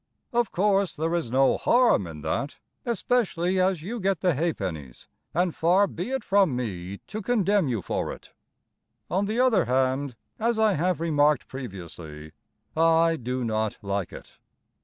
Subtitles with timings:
[0.33, 2.57] Of course there is no harm in that,
[2.87, 7.83] Especially As you get the ha'pennies, And far be it from me To contemn you
[7.83, 8.33] for it.
[9.11, 12.31] On the other hand, As I have remarked previously,
[12.75, 14.39] I do not like it.